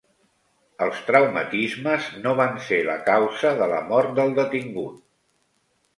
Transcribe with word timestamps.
Els 0.85 1.01
traumatismes 1.09 2.09
no 2.23 2.33
van 2.41 2.57
ser 2.69 2.79
la 2.89 2.97
causa 3.13 3.55
de 3.61 3.69
la 3.75 3.83
mort 3.93 4.19
del 4.21 4.35
detingut 4.41 5.01